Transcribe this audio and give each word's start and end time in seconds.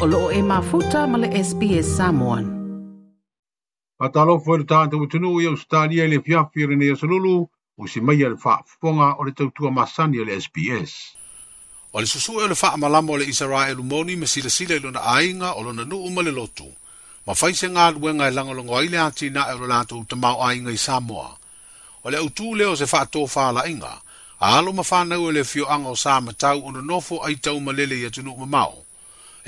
o 0.00 0.06
loo 0.08 0.32
e 0.32 0.40
mafuta 0.40 1.04
ma 1.04 1.20
le 1.22 1.28
SPS 1.44 1.86
Samoan. 2.00 2.46
Patalo 4.00 4.34
fwe 4.44 4.54
le 4.64 4.64
taan 4.70 4.88
tau 4.90 5.04
tunu 5.12 5.30
i 5.44 5.44
Australia 5.52 6.04
le 6.12 6.18
fiafi 6.24 6.60
rene 6.68 6.84
ya 6.90 6.96
salulu 7.00 7.36
o 7.76 7.82
si 7.92 8.00
mai 8.06 8.16
le 8.16 8.36
faa 8.44 8.64
fonga 8.80 9.08
o 9.20 9.28
le 9.28 9.32
tautua 9.38 9.68
masani 9.78 10.18
le 10.28 10.34
SPS. 10.44 10.92
O 11.94 12.00
le 12.00 12.06
susu 12.12 12.32
e 12.42 12.48
le 12.48 12.56
faa 12.62 12.76
malamo 12.82 13.12
le 13.20 13.26
Israel 13.32 13.76
umoni 13.84 14.16
me 14.16 14.24
sila 14.32 14.48
sila 14.56 14.74
ilo 14.80 14.88
na 14.90 15.02
ainga 15.18 15.48
o 15.60 15.60
lo 15.66 15.72
na 15.76 15.84
nuu 15.84 16.08
ma 16.16 16.24
le 16.24 16.32
lotu. 16.38 16.68
Ma 17.28 17.36
faise 17.40 17.68
ngā 17.68 17.84
luenga 17.92 18.24
e 18.32 18.32
langa 18.36 18.54
longo 18.56 18.74
aile 18.80 18.96
ati 18.98 19.28
na 19.30 19.42
e 19.52 19.52
o 19.60 19.66
la 19.68 19.84
tau 19.84 20.00
tamau 20.08 20.36
ainga 20.48 20.72
i 20.72 20.80
Samoa. 20.86 21.36
O 22.08 22.08
le 22.08 22.16
autu 22.16 22.56
leo 22.56 22.72
se 22.76 22.86
faa 22.88 23.04
tō 23.12 23.28
faa 23.28 23.52
la 23.52 23.68
inga. 23.68 23.94
A 24.40 24.46
alo 24.58 24.72
mafana 24.72 25.20
ue 25.20 25.28
le 25.32 25.44
fio 25.44 25.68
anga 25.68 25.92
o 25.92 25.96
sa 26.04 26.24
matau 26.24 26.56
ono 26.64 26.80
nofo 26.80 27.20
ai 27.26 27.36
tau 27.44 27.60
malele 27.60 28.00
i 28.00 28.06
atunu 28.08 28.32
mamao. 28.40 28.88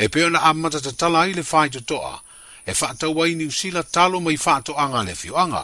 e 0.03 0.09
pe 0.09 0.25
ona 0.27 0.43
amata 0.43 0.81
te 0.81 0.91
tala 0.99 1.21
ai 1.21 1.33
le 1.33 1.43
fai 1.45 1.71
toa, 1.71 2.21
e 2.67 2.75
whata 2.77 3.07
wai 3.09 3.35
ni 3.35 3.45
usila 3.47 3.83
talo 3.85 4.19
mai 4.21 4.35
whato 4.37 4.75
anga 4.75 5.03
le 5.05 5.15
fiuanga. 5.15 5.63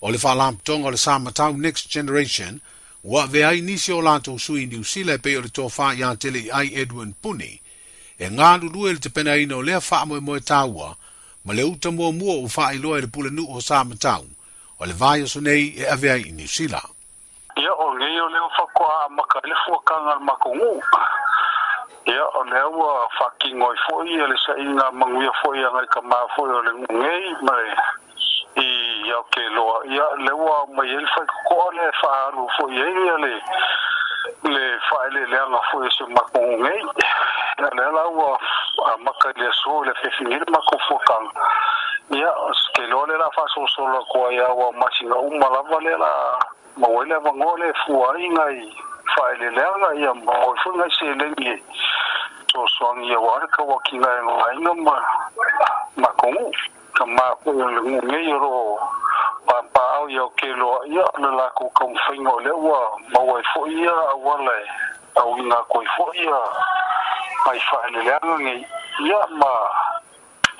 O 0.00 0.08
le 0.10 0.16
whalam 0.18 0.56
tonga 0.64 0.88
le 0.88 0.96
samatau 0.96 1.52
Next 1.54 1.90
Generation, 1.90 2.58
ua 3.04 3.26
vea 3.26 3.52
i 3.52 3.60
nisi 3.60 3.92
o 3.92 4.00
lato 4.00 4.32
usui 4.32 4.64
ni 4.66 4.76
usila 4.80 5.12
e 5.12 5.18
pe 5.18 5.36
o 5.36 5.40
le 5.42 5.48
tofa 5.50 5.92
i 5.92 6.00
antele 6.00 6.38
i 6.38 6.50
ai 6.50 6.72
Edwin 6.74 7.12
Puni, 7.20 7.60
e 8.16 8.30
ngā 8.32 8.56
lulu 8.62 8.88
e 8.88 8.92
le 8.94 8.98
te 8.98 9.10
pena 9.12 9.36
ino 9.36 9.60
lea 9.62 9.76
wha 9.90 10.00
moe 10.06 10.20
moe 10.24 10.40
tāua, 10.40 10.96
ma 11.44 11.52
le 11.52 11.68
uta 11.68 11.90
mua 11.92 12.12
mua 12.16 12.40
u 12.40 12.48
wha 12.48 12.72
i 12.72 12.78
loa 12.80 12.96
e 12.98 13.00
le 13.02 13.06
pule 13.12 13.28
nu 13.28 13.44
o 13.44 13.60
samatau, 13.60 14.24
o 14.80 14.86
le 14.88 14.92
vai 14.94 15.20
o 15.20 15.28
nei 15.40 15.74
e 15.76 15.84
avea 15.84 16.16
i 16.16 16.32
nisila. 16.32 16.80
Ia 17.60 17.70
o 17.76 17.92
leo 17.92 18.24
leo 18.32 18.48
whakua 18.56 19.08
makarefua 19.12 19.78
kanga 19.84 20.16
makungu, 20.24 20.80
ia 22.06 22.24
o 22.38 22.42
le 22.44 22.56
aua 22.60 23.08
faakigoi 23.18 23.76
foʻi 23.84 24.16
e 24.24 24.26
le 24.30 24.36
saʻiga 24.44 24.86
maguia 25.00 25.32
foʻi 25.40 25.64
agai 25.68 25.86
kamā 25.94 26.18
foʻi 26.36 26.52
o 26.58 26.60
le 26.66 26.72
gugei 26.80 27.26
ma 27.46 27.54
i 28.60 28.66
iau 29.08 29.22
keloa 29.34 29.78
ia 29.92 30.04
le 30.26 30.32
ua 30.32 30.58
mai 30.76 30.88
ai 30.90 30.96
le 31.00 31.08
faikokoa 31.16 31.72
le 31.78 31.86
faaalu 32.00 32.46
foʻi 32.56 32.82
ai 32.82 32.92
ia 33.06 33.16
le 33.24 33.32
le 34.54 34.64
faaeleleaga 34.90 35.60
foʻi 35.72 35.86
e 35.86 35.90
se 35.96 36.04
makogugei 36.16 36.82
a 37.70 37.70
le 37.76 37.84
ala 37.88 38.04
ua 38.08 38.38
amaka 38.94 39.30
i 39.36 39.40
le 39.40 39.48
aso 39.48 39.82
i 39.82 39.86
le 39.88 39.94
fefigi 40.02 40.38
le 40.40 40.46
makofuakaga 40.56 41.50
ia 42.20 42.32
keloa 42.74 43.06
le 43.06 43.16
la 43.16 43.28
faasolosola 43.36 44.00
koa 44.12 44.32
ia 44.32 44.48
ua 44.54 44.72
masiga 44.72 45.14
uma 45.28 45.48
lava 45.56 45.80
le 45.80 45.96
la 45.96 46.12
mauai 46.76 47.06
le 47.08 47.14
avagoa 47.14 47.58
le 47.58 47.72
fuaiga 47.84 48.44
gai 48.44 48.72
fai 49.14 49.36
le 49.38 49.50
lea 49.50 49.68
nga 49.78 49.94
ia 49.94 50.14
mo 50.14 50.32
fu 50.62 50.70
nga 50.76 50.86
se 50.96 51.04
le 51.06 51.26
ngi 51.30 51.54
to 52.52 52.64
so 52.76 52.86
ngi 52.96 53.16
wa 53.16 53.38
ka 53.52 53.62
wa 53.62 53.78
ki 53.84 53.98
nga 53.98 54.10
nga 54.22 54.48
nga 54.58 54.72
ma 54.86 54.96
ma 55.96 56.08
ko 56.20 56.28
ngu 56.32 56.48
ka 56.96 57.04
ma 57.06 57.24
ko 57.44 57.50
le 57.52 57.64
ngu 57.76 57.90
nge 58.08 58.32
ro 58.42 58.78
pa 59.46 59.56
pa 59.72 59.82
au 59.98 60.08
yo 60.08 60.26
ke 60.40 60.48
lo 60.60 60.80
ia 60.88 61.04
le 61.20 61.30
la 61.36 61.46
ko 61.58 61.68
ko 61.76 61.88
fai 62.06 62.18
ngo 62.18 62.38
le 62.40 62.50
wa 62.52 62.80
ma 63.12 63.20
wa 63.20 63.42
fo 63.52 63.66
ia 63.66 63.94
wa 64.26 64.36
le 64.46 64.58
au 65.20 65.34
nga 65.42 65.58
ko 65.68 65.82
fo 65.96 66.10
ia 66.14 66.40
mai 67.46 67.58
fai 67.68 67.90
le 67.92 68.02
lea 68.02 68.18
nga 68.24 68.36
ngi 68.38 68.56
ia 69.08 69.20
ma 69.30 69.52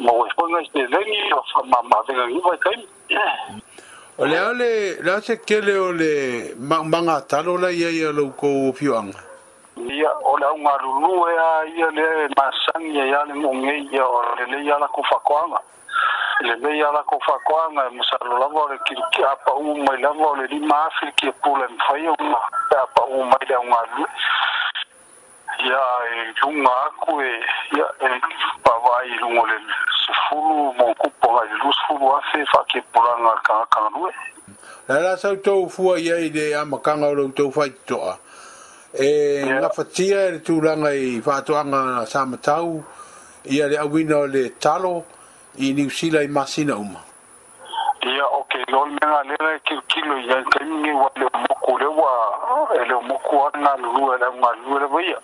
ma 0.05 0.13
wa 0.13 0.29
fo 0.37 0.49
nga 0.51 0.61
se 0.73 0.83
le 0.93 0.99
ngi 1.01 1.21
fa 1.53 1.63
ma 1.65 1.79
ma 1.91 1.99
de 2.07 2.13
ngi 2.15 2.41
O 4.17 4.27
lea 4.27 4.53
le, 4.53 5.03
lea 5.03 5.19
kele 5.45 5.75
o 5.77 5.91
le 5.93 6.55
manga 6.57 7.21
talo 7.29 7.59
la 7.59 7.69
ia 7.73 7.91
ia 7.91 8.13
lau 8.13 8.31
kou 8.31 8.71
piuanga. 8.73 9.19
Ia 9.91 10.11
o 10.23 10.39
lea 10.39 10.53
unga 10.55 10.77
lulu 10.83 11.27
ea 11.31 11.67
ia 11.77 11.91
le 11.91 12.29
masangi 12.39 12.99
ea 13.01 13.25
le 13.25 13.35
ngongei 13.35 13.89
ia 13.91 14.05
o 14.07 14.23
le 14.39 14.47
le 14.53 14.63
ia 14.65 14.79
la 14.79 14.87
kufakoanga. 14.87 15.59
Le 16.47 16.55
le 16.63 16.77
ia 16.77 16.93
la 16.93 17.03
kufakoanga 17.03 17.87
e 17.91 17.91
musalo 17.91 18.39
lava 18.39 18.55
o 18.61 18.69
le 18.69 18.79
kiriki 18.87 19.25
apa 19.25 19.53
umai 19.55 20.01
lava 20.01 20.27
o 20.29 20.35
le 20.37 20.47
lima 20.47 20.87
afiriki 20.87 21.27
e 21.27 21.33
pula 21.43 21.67
mwhaia 21.69 22.15
unga. 22.21 22.39
Apa 22.83 23.03
umai 23.07 23.47
le 23.49 23.57
unga 23.57 23.81
lulu. 23.97 24.07
ia 25.63 25.83
e 26.15 26.35
lunga 26.43 26.71
aku 26.91 27.23
e 27.23 27.33
ia 27.79 27.87
e 28.03 28.11
pawai 28.63 29.07
lungo 29.21 29.47
le 29.47 29.57
sufuru 30.03 30.73
mo 30.75 30.87
kupo 30.99 31.29
ngai 31.31 31.55
lu 31.63 31.71
sufuru 31.73 32.07
ase 32.17 32.39
whake 32.55 32.81
puranga 32.93 33.33
kangakanga 33.47 33.91
nue. 33.95 34.13
Nā 34.89 34.97
rā 35.03 35.15
sau 35.19 35.37
tau 35.37 35.69
fua 35.69 35.99
ia 36.01 36.17
i 36.19 36.29
rea 36.31 36.65
makanga 36.65 37.07
o 37.09 37.15
rau 37.15 37.31
tau 37.33 37.51
whaitoa. 37.55 38.19
E 38.95 39.09
ngā 39.47 39.71
whatia 39.79 40.21
e 40.35 40.41
tūranga 40.45 40.93
i 40.97 41.21
whātoanga 41.25 42.05
sāmatau, 42.07 42.83
ia 43.51 43.67
le 43.69 43.79
awina 43.81 44.19
o 44.23 44.27
le 44.27 44.49
talo 44.61 44.97
i 45.59 45.73
niusila 45.73 46.23
i 46.23 46.29
masina 46.29 46.77
uma. 46.77 47.01
Ia 48.05 48.27
o 48.37 48.44
kelolmen 48.55 49.13
alera 49.21 49.59
kirkilo 49.59 50.17
yankanni 50.31 50.93
wale 50.93 51.27
mukure 51.35 51.87
wa 52.01 52.13
ele 52.81 52.95
muku 52.95 53.35
e 53.55 53.59
na 53.63 53.73
e 53.79 53.83
luela 53.83 54.29
ma 54.41 54.49
e 54.55 54.59
luela 54.69 54.89
baya 54.95 55.19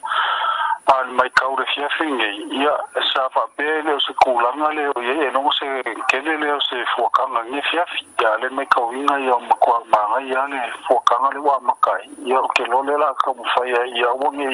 al 0.96 1.06
mai 1.16 1.30
kaure 1.38 1.64
fia 1.72 1.88
finge 1.96 2.28
ia 2.60 2.74
sa 3.12 3.28
fa 3.30 3.42
bele 3.58 4.00
se 4.00 4.12
kulanga 4.24 4.68
le 4.76 4.86
o 4.96 5.00
ye 5.02 5.30
no 5.30 5.50
se 5.52 5.66
kele 6.10 6.36
le 6.42 6.58
se 6.70 6.84
fuakanga 6.96 7.42
ni 7.50 7.62
fia 7.62 7.84
fia 7.86 8.36
le 8.42 8.48
maikauiga 8.48 9.18
ia 9.18 9.38
ma 9.38 9.54
kwa 9.60 9.80
ma 9.92 10.18
le 10.20 10.60
fuakaga 10.88 11.30
le 11.32 11.38
wa 11.38 11.60
makai 11.60 12.02
ia 12.24 12.40
ke 12.56 12.66
lole 12.66 12.98
la 12.98 13.14
ka 13.14 13.32
mu 13.32 13.44
fa 13.54 13.64
ia 13.66 13.84
ia 13.94 14.08
wonge 14.12 14.46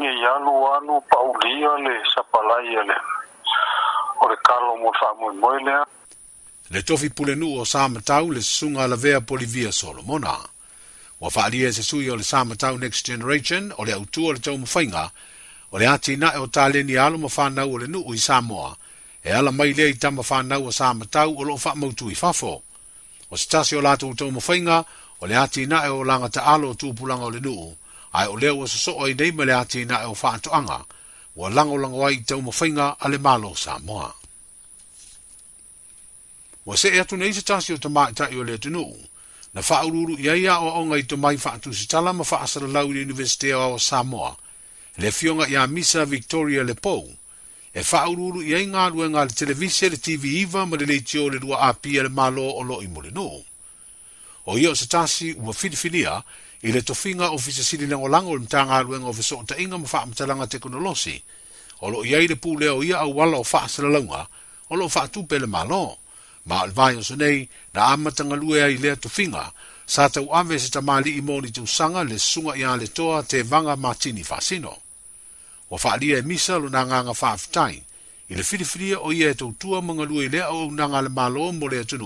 ni 0.00 0.20
ia 0.20 0.34
paulia 1.10 1.70
le 1.78 2.02
sapalai 2.14 2.76
ale 2.76 2.96
o 4.20 4.28
le 4.28 4.36
kalo 4.42 4.76
mo 4.76 4.90
le 4.90 5.38
mo 5.38 5.50
mo 5.70 5.84
le 6.72 6.82
tofi 6.82 7.08
pulenu 7.10 7.58
o 7.60 7.64
samatau 7.64 8.30
le 8.32 8.40
susuga 8.42 8.86
lavea 8.86 9.20
polivia 9.20 9.72
solomona 9.72 10.36
ua 11.20 11.30
faaalia 11.30 11.68
e 11.68 11.72
se 11.72 11.82
sui 11.82 12.10
o 12.10 12.16
le 12.16 12.22
sa 12.24 12.44
matau 12.44 12.78
next 12.78 13.06
generation 13.06 13.72
o 13.76 13.84
le 13.84 13.92
autua 13.92 14.28
o 14.28 14.32
le 14.32 14.38
taumafaiga 14.38 15.02
e 15.04 15.10
o 15.70 15.78
le 15.78 15.86
atinaʻe 15.86 16.38
o 16.42 16.46
taleni 16.46 16.96
alo 16.96 17.18
ma 17.18 17.28
fanau 17.28 17.72
o 17.74 17.78
le 17.78 17.86
nuu 17.86 18.14
i 18.14 18.18
samoa 18.18 18.76
e 19.24 19.30
ala 19.32 19.52
mai 19.52 19.72
lea 19.72 19.88
i 19.92 19.94
tama 19.94 20.22
fanau 20.22 20.64
o 20.64 20.70
matau 20.94 21.36
o 21.36 21.44
loo 21.44 21.60
i 22.10 22.14
fafo 22.14 22.62
o 23.30 23.36
se 23.36 23.48
tasi 23.48 23.76
o 23.76 23.80
latou 23.80 24.14
taumafaiga 24.16 24.84
o 25.20 25.26
le 25.26 25.34
atinaʻe 25.34 25.92
o 25.92 26.04
laga 26.04 26.28
taalo 26.28 26.70
o 26.70 26.74
tupulaga 26.74 27.24
o 27.24 27.30
le 27.30 27.40
nuu 27.40 27.76
ae 28.12 28.26
o 28.26 28.36
lea 28.36 28.54
ua 28.54 28.64
sosoo 28.68 29.04
ai 29.04 29.12
nei 29.14 29.32
ma 29.32 29.44
le 29.44 29.52
atinaʻe 29.52 30.06
o 30.08 30.14
faatoʻaga 30.16 30.80
ua 31.36 31.48
lagolago 31.50 32.06
ai 32.06 32.14
i 32.14 32.24
taumafaiga 32.24 32.96
a 33.00 33.08
le 33.08 33.18
malo 33.18 33.52
samoa 33.54 34.14
wa 36.66 36.76
se 36.76 36.88
e 36.88 37.00
atu 37.00 37.16
nei 37.16 37.32
se 37.32 37.42
tasi 37.42 37.72
o 37.72 37.78
tamai 37.78 38.12
tai 38.16 38.32
o 38.36 38.42
le 38.44 38.54
atu 38.54 38.70
nuu. 38.70 38.96
Na 39.54 39.62
faa 39.62 39.84
ururu 39.84 40.16
ia 40.18 40.34
ia 40.34 40.58
o 40.58 40.68
onga 40.80 40.96
i 40.96 41.02
tamai 41.04 41.36
faa 41.36 41.52
atu 41.58 41.72
si 41.74 41.86
tala 41.86 42.12
ma 42.12 42.24
faa 42.24 42.40
asara 42.46 42.66
lau 42.66 42.88
i 42.92 43.04
universite 43.04 43.52
o 43.54 43.78
Samoa. 43.78 44.36
Le 44.98 45.10
fionga 45.12 45.46
ia 45.48 45.66
misa 45.66 46.04
Victoria 46.04 46.64
le 46.64 46.74
pou. 46.74 47.04
E 47.74 47.82
faa 47.82 48.06
ururu 48.08 48.42
ia 48.42 48.58
inga 48.58 48.86
alue 48.88 49.08
ngā 49.12 49.24
le 49.28 49.34
televisia 49.34 49.88
le 49.90 49.96
TV 49.96 50.40
iwa 50.42 50.64
ma 50.66 50.76
le 50.76 50.86
leiti 50.86 51.18
o 51.18 51.28
le 51.30 51.38
lua 51.38 51.68
api 51.68 52.00
le 52.00 52.08
malo 52.08 52.42
o 52.42 52.62
lo 52.62 52.80
i 52.82 52.88
mole 52.88 53.10
nuu. 53.10 53.44
O 54.48 54.56
ia 54.58 54.70
o 54.70 54.74
se 54.74 54.86
tasi 54.86 55.32
ua 55.36 55.52
filifilia 55.52 56.16
i 56.64 56.72
le 56.72 56.82
tofinga 56.82 57.30
o 57.30 57.38
sili 57.38 57.86
na 57.86 57.96
ngolango 57.96 58.34
le 58.36 58.40
mta 58.44 58.64
ngā 58.64 58.76
alue 58.80 58.98
ngā 58.98 59.08
o 59.08 59.12
fiso 59.12 59.42
ta 59.46 59.54
inga 59.58 59.78
ma 59.78 59.86
faa 59.86 60.06
mtalanga 60.06 60.46
teknolosi. 60.46 61.20
O 61.84 61.90
lo 61.90 62.04
ia 62.04 62.18
i 62.18 62.26
le 62.28 62.38
leo 62.56 62.82
ia 62.82 62.98
au 62.98 63.12
wala 63.16 63.36
o 63.38 63.44
faa 63.44 63.64
asara 63.68 63.88
launga 63.88 64.26
o 64.70 64.76
lo 64.76 64.88
faa 64.88 65.08
tupe 65.08 65.38
le 65.38 65.46
malo 65.46 65.98
ma 66.44 66.60
al 66.62 66.70
vai 66.72 67.02
so 67.04 67.14
na 67.16 67.80
ama 67.92 68.10
tanga 68.12 68.36
lue 68.36 68.62
ai 68.64 68.76
le 68.76 68.96
to 68.96 69.08
finga 69.08 69.52
sa 69.86 70.08
te 70.08 70.20
u 70.20 70.28
se 70.64 70.68
tama 70.76 70.94
li 71.04 71.10
imoni 71.20 71.50
tu 71.56 71.62
sanga 71.76 72.02
le 72.08 72.16
sunga 72.30 72.52
ia 72.62 72.72
le 72.80 72.86
toa 72.98 73.18
te 73.30 73.38
vanga 73.52 73.74
matini 73.84 74.24
fasino 74.30 74.72
wa 75.70 75.76
fa 75.82 75.96
e 76.16 76.20
misa 76.28 76.54
lo 76.62 76.68
na 76.68 76.80
nga 76.86 76.98
nga 77.04 77.14
fa 77.20 77.30
ftai 77.44 77.74
i 78.30 78.34
le 78.38 78.44
fili 78.48 78.92
o 78.94 79.08
ia 79.18 79.28
e 79.30 79.34
to 79.40 79.46
tua 79.60 79.78
manga 79.86 80.04
lue 80.10 80.24
le 80.34 80.40
au 80.52 80.68
na 80.76 80.84
nga 80.90 81.00
le 81.04 81.08
malo 81.18 81.44
mo 81.58 81.66
le 81.72 81.80
tu 81.90 81.96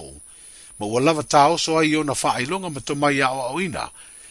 ma 0.78 0.84
wa 0.92 0.98
lava 1.06 1.22
ta 1.32 1.42
o 1.50 1.56
so 1.58 1.78
ai 1.78 1.90
na 2.06 2.14
fa 2.22 2.30
ilonga 2.42 2.50
longa 2.50 2.68
ma 2.74 2.80
to 2.86 2.94
mai 3.02 3.14
ia 3.18 3.28
o 3.54 3.58
ina 3.60 3.86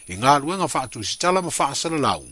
i 0.08 0.14
nga 0.16 0.32
lue 0.42 0.54
nga 0.56 0.68
fa 0.74 0.82
tu 0.92 0.98
sitala 1.10 1.40
ma 1.44 1.50
fa 1.58 1.66
sala 1.80 1.98
lau 2.06 2.24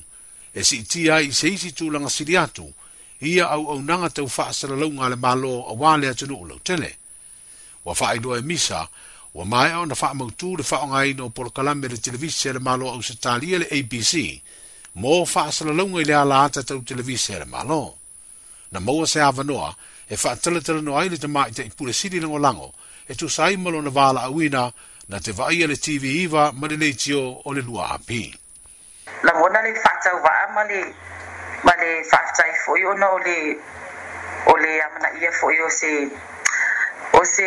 e 0.58 0.64
si 0.64 0.80
ti 0.90 1.10
ai 1.12 1.28
se 1.38 1.48
isi 1.48 1.70
tu 1.76 1.90
langa 1.92 2.08
siliatu 2.08 2.72
ia 3.20 3.44
au 3.54 3.62
au 3.72 3.78
nanga 3.88 4.08
tau 4.16 4.28
fa 4.36 4.48
sala 4.58 4.74
lau 4.80 4.88
nga 4.96 5.06
le 5.12 5.16
malo 5.24 5.52
a 5.68 5.72
wale 5.80 6.06
atu 6.08 6.24
no 6.30 6.38
lo 6.48 6.56
tele 6.68 6.90
wa 7.86 7.94
fai 7.94 8.18
noe 8.18 8.40
misa, 8.42 8.88
wa 9.34 9.44
mai 9.44 9.70
au 9.72 9.86
na 9.86 9.94
fa 9.94 10.10
mau 10.14 10.30
tu 10.30 10.56
le 10.58 10.62
fa 10.62 10.82
ngai 10.90 11.14
no 11.14 11.30
por 11.30 11.52
kala 11.54 11.74
me 11.74 11.86
le 11.88 11.96
televisi 11.96 12.50
le 12.52 12.58
malo 12.58 12.88
au 12.90 13.00
se 13.02 13.14
le 13.22 13.66
ABC 13.70 14.42
mo 14.96 15.24
fa 15.24 15.50
sa 15.52 15.64
le 15.64 15.72
longa 15.72 16.02
le 16.02 16.12
ala 16.12 16.48
ta 16.50 16.62
tu 16.62 16.82
televisi 16.82 17.32
le 17.38 17.44
malo 17.44 17.96
na 18.72 18.80
mo 18.80 19.04
se 19.06 19.20
ava 19.20 19.42
no 19.44 19.74
e 20.08 20.16
fa 20.16 20.36
tele 20.36 20.60
tele 20.60 20.80
no 20.80 20.98
ai 20.98 21.08
le 21.10 21.16
te 21.18 21.28
mai 21.28 21.52
te 21.52 21.62
pule 21.76 21.92
sili 21.92 22.18
le 22.18 22.26
ngolango 22.26 22.72
e 23.06 23.14
tu 23.14 23.28
sai 23.28 23.56
malo 23.56 23.80
na 23.80 23.90
vala 23.90 24.22
awina 24.22 24.72
na 25.08 25.18
te 25.20 25.30
vai 25.32 25.62
le 25.66 25.76
TV 25.76 26.04
iva 26.26 26.50
ma 26.52 26.66
le 26.66 26.76
le 26.76 26.92
tio 26.94 27.22
o 27.46 27.52
le 27.52 27.60
lua 27.60 27.86
api 27.92 28.34
la 29.22 29.32
ngona 29.38 29.60
le 29.62 29.74
fa 29.80 29.92
tau 30.02 30.18
va 30.26 30.32
ma 30.54 30.64
le 30.64 30.80
ma 31.62 31.72
le 31.76 32.02
fa 32.10 32.18
tai 32.34 32.50
fo 32.64 32.76
yo 32.76 32.92
no 32.98 33.18
le 33.18 33.38
o 34.50 34.56
le 34.56 34.72
amana 34.82 35.08
ia 35.22 35.30
fo 35.38 35.50
yo 35.52 35.68
se 35.70 35.92
o 37.12 37.24
se 37.24 37.46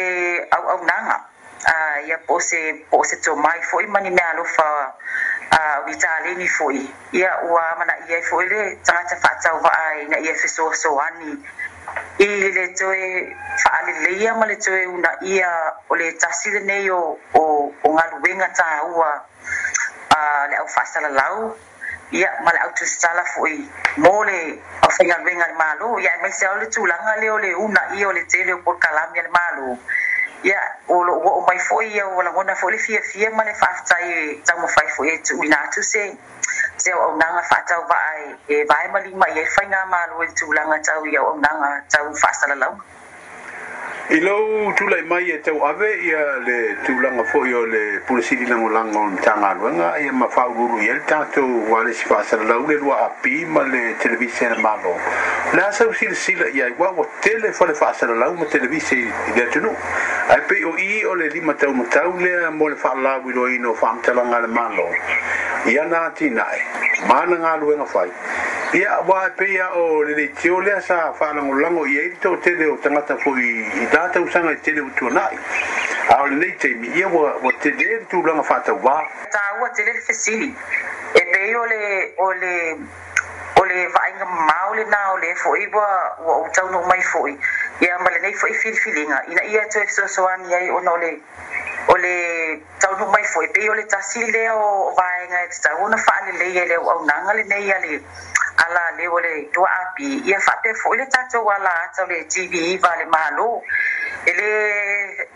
auaunaga 0.52 1.24
uh, 1.68 1.72
ah, 1.72 1.98
ia 2.08 2.18
po 2.24 2.36
o 2.36 2.40
se 2.40 2.86
po 2.92 2.98
o 2.98 3.04
se 3.04 3.16
tomai 3.22 3.60
foʻi 3.72 3.88
mani 3.88 4.10
mea 4.16 4.30
alofa 4.32 4.68
uh, 4.72 5.58
ah, 5.58 5.76
o 5.86 5.88
italeni 5.92 6.48
foʻi 6.48 6.82
ia 7.20 7.32
ua 7.52 7.64
manaʻi 7.80 8.14
ai 8.16 8.22
e 8.22 8.28
foʻi 8.30 8.46
le 8.52 8.62
tagata 8.88 9.16
faatauvaa 9.24 9.88
ina 10.04 10.18
ia 10.26 10.34
fesoasoani 10.42 11.32
e 12.20 12.26
i 12.26 12.52
le 12.56 12.66
toe 12.80 13.04
faaleleia 13.64 14.32
ma 14.40 14.46
le 14.50 14.56
toe 14.66 14.82
una 14.88 15.12
ia 15.32 15.52
o 15.90 15.94
le 16.00 16.08
tasi 16.22 16.52
lenei 16.56 16.90
o 16.90 17.02
o, 17.42 17.72
o 17.86 17.96
galuega 17.98 18.48
tāua 18.60 19.10
uh, 20.16 20.44
le 20.50 20.56
au 20.58 20.68
faasalalau 20.68 21.56
ia 22.12 22.30
ma 22.44 22.52
le 22.52 22.60
autositala 22.66 23.24
foʻi 23.34 23.70
mo 23.98 24.24
le 24.26 24.38
aufaigaluega 24.82 25.46
le 25.48 25.54
mālō 25.62 26.02
ia 26.02 26.14
e 26.18 26.22
maisa 26.22 26.50
o 26.52 26.56
le 26.58 26.68
tulaga 26.74 27.16
lea 27.22 27.32
o 27.34 27.38
le 27.38 27.54
una 27.56 27.82
ia 27.94 28.08
o 28.10 28.14
le 28.14 28.24
tele 28.26 28.54
o 28.54 28.62
polokalami 28.66 29.20
a 29.20 29.24
le 29.24 29.30
mālō 29.30 29.70
ia 30.44 30.60
o 30.88 31.04
loo 31.04 31.22
oo 31.30 31.42
mai 31.48 31.60
foʻi 31.70 31.86
ia 31.96 32.08
ua 32.08 32.24
lagona 32.24 32.54
foʻi 32.62 32.72
le 32.74 32.78
fiafia 32.86 33.30
ma 33.38 33.44
le 33.46 33.54
faafetai 33.62 34.04
e 34.22 34.36
taumafai 34.48 34.88
foʻi 34.98 35.10
e 35.14 35.18
tuuina 35.26 35.58
atu 35.66 35.84
se 35.84 36.04
se 36.78 36.90
o 36.94 37.00
aunaga 37.08 37.42
faatauvaa 37.52 38.14
e 38.54 38.64
vae 38.70 38.88
ma 38.94 39.00
lima 39.08 39.28
ia 39.36 39.44
i 39.48 39.52
faiga 39.58 39.80
mālō 39.94 40.18
i 40.24 40.28
le 40.28 40.34
tulaga 40.40 40.76
tau 40.88 41.06
ia 41.06 41.22
o 41.24 41.28
aunaga 41.30 41.70
tau 41.94 42.06
faasalalauga 42.22 42.84
i 44.12 44.20
lou 44.22 44.74
tulai 44.74 45.04
mai 45.04 45.30
e 45.30 45.38
tau 45.40 45.60
ave 45.64 45.90
ia 46.02 46.38
le 46.44 46.78
tulaga 46.82 47.22
foʻi 47.32 47.54
o 47.54 47.64
le 47.72 48.00
pulasililagolaga 48.08 48.98
ona 48.98 49.22
tagaluega 49.22 50.00
ia 50.02 50.12
mafaululu 50.12 50.80
ia 50.82 50.94
le 50.96 51.02
tatou 51.06 51.76
alesi 51.78 52.06
faasalalau 52.10 52.66
le 52.66 52.78
lua 52.82 53.06
api 53.06 53.46
ma 53.46 53.62
le 53.62 53.98
televise 54.00 54.50
le 54.50 54.58
malo 54.64 54.96
le 55.54 55.62
a 55.62 55.72
sausilasila 55.72 56.48
ia 56.50 56.66
i 56.66 56.74
ua 56.78 56.90
ua 56.98 57.06
tele 57.20 57.54
fa 57.54 57.66
le 57.68 57.76
faasalalau 57.76 58.34
ma 58.34 58.46
televise 58.46 58.98
i 58.98 59.32
le 59.36 59.44
atunuu 59.46 59.76
ae 60.34 60.42
pei 60.50 60.64
o 60.64 60.74
i 60.76 61.06
o 61.06 61.14
le 61.14 61.28
lima 61.28 61.54
taumatau 61.54 62.18
lea 62.18 62.50
mo 62.50 62.68
le 62.68 62.76
faalau 62.82 63.30
i 63.30 63.32
loaina 63.34 63.70
o 63.70 63.74
faamatalaga 63.76 64.40
le 64.40 64.48
malo 64.48 64.90
ia 65.70 65.86
na 65.86 66.10
tinaʻe 66.18 66.62
ma 67.06 67.26
na 67.30 67.36
galuega 67.46 67.86
fai 67.86 68.10
ia 68.74 69.02
wa 69.02 69.28
pe 69.36 69.46
ia 69.50 69.66
o 69.74 70.04
le 70.04 70.14
le 70.14 70.28
tio 70.38 70.60
le 70.62 70.80
sa 70.82 71.12
fa 71.18 71.34
na 71.34 71.42
mo 71.42 71.54
lango 71.54 71.86
ia 71.90 72.04
i 72.06 72.14
to 72.22 72.38
tele 72.38 72.70
o 72.70 72.78
tanga 72.78 73.02
ta 73.02 73.16
fo 73.18 73.34
i 73.34 73.66
i 73.82 73.88
ta 73.90 74.06
ta 74.14 74.20
usanga 74.20 74.54
tele 74.62 74.82
o 74.86 74.90
tuna 74.94 75.26
i 75.34 75.38
a 76.14 76.26
le 76.30 76.36
le 76.38 76.54
te 76.62 76.76
mi 76.76 76.88
ia 76.94 77.08
wa 77.08 77.34
wa 77.42 77.52
tele 77.62 77.82
le 77.82 78.06
tu 78.06 78.22
lango 78.22 78.44
fa 78.44 78.60
ta 78.60 78.74
wa 78.74 79.02
ta 79.34 79.42
wa 79.60 79.70
tele 79.74 79.92
le 79.94 80.02
fesili 80.06 80.50
e 81.14 81.22
pe 81.32 81.40
io 81.50 81.66
le 81.66 82.14
o 82.22 82.32
le 82.44 82.54
o 83.58 83.64
le 83.66 83.88
va 83.90 84.02
inga 84.14 84.26
maule 84.28 84.86
na 84.86 85.02
o 85.18 85.18
le 85.18 85.34
fo 85.36 85.56
i 85.56 85.66
wa 85.74 85.88
wa 86.30 86.34
o 86.38 86.48
tau 86.54 86.70
no 86.70 86.86
mai 86.86 87.02
fo 87.02 87.26
i 87.26 87.34
ia 87.82 87.98
ma 87.98 88.10
le 88.12 88.20
nei 88.20 88.34
fo 88.38 88.46
i 88.54 88.54
fil 88.54 88.78
filinga 88.86 89.24
ina 89.34 89.44
ia 89.50 89.66
te 89.74 89.82
so 89.88 90.06
so 90.06 90.28
an 90.28 90.46
ia 90.46 90.62
o 90.74 90.80
no 90.80 90.96
le 90.98 91.18
o 91.88 91.96
le 91.98 92.62
tau 92.78 92.94
no 93.02 93.10
mai 93.10 93.24
fo 93.34 93.42
i 93.42 93.48
pe 93.50 93.66
io 93.66 93.74
le 93.74 93.86
tasi 93.88 94.22
e 94.24 94.30
le 94.32 94.50
o 94.50 94.94
va 94.94 95.10
inga 95.26 95.42
e 95.42 95.50
tau 95.62 95.88
na 95.90 95.98
fa 95.98 96.14
le 96.28 96.38
le 96.38 96.54
ia 96.54 96.66
le 96.70 96.78
o 96.78 97.02
nanga 97.10 97.34
le 97.34 97.44
nei 97.50 97.66
ia 97.66 97.80
le 97.80 98.02
ala 98.70 98.82
le 98.98 99.08
o 99.08 99.20
le 99.20 99.50
tua 99.52 99.68
api 99.88 100.08
ia 100.30 100.40
faatefoi 100.46 100.94
le 101.02 101.06
tatou 101.14 101.46
ala 101.56 101.72
atau 101.90 102.06
le 102.12 102.20
tv 102.32 102.78
vale 102.84 103.06
mālō 103.16 103.48
e 104.26 104.32
lē 104.40 104.50